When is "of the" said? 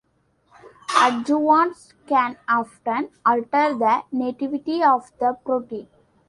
4.83-5.37